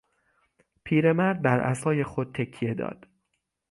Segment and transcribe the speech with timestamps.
[0.83, 3.07] پیر مرد بر عصای خود تکیه داد.